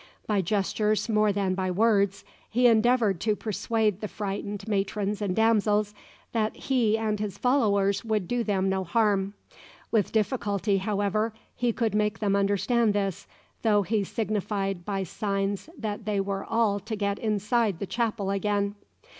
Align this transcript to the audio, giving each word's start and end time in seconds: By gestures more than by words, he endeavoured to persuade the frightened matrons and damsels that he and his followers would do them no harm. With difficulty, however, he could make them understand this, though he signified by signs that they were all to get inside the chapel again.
By 0.25 0.41
gestures 0.41 1.07
more 1.09 1.31
than 1.31 1.53
by 1.53 1.69
words, 1.69 2.25
he 2.49 2.65
endeavoured 2.65 3.19
to 3.21 3.35
persuade 3.35 4.01
the 4.01 4.07
frightened 4.07 4.67
matrons 4.67 5.21
and 5.21 5.35
damsels 5.35 5.93
that 6.31 6.55
he 6.55 6.97
and 6.97 7.19
his 7.19 7.37
followers 7.37 8.03
would 8.03 8.27
do 8.27 8.43
them 8.43 8.67
no 8.67 8.83
harm. 8.83 9.35
With 9.91 10.11
difficulty, 10.11 10.77
however, 10.79 11.33
he 11.55 11.71
could 11.71 11.93
make 11.93 12.17
them 12.17 12.35
understand 12.35 12.93
this, 12.95 13.27
though 13.61 13.83
he 13.83 14.03
signified 14.03 14.85
by 14.85 15.03
signs 15.03 15.69
that 15.77 16.05
they 16.05 16.19
were 16.19 16.45
all 16.45 16.79
to 16.79 16.95
get 16.95 17.19
inside 17.19 17.77
the 17.77 17.85
chapel 17.85 18.31
again. 18.31 18.73